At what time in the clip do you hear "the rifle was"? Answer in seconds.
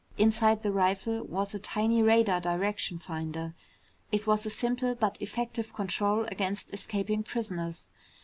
0.63-1.53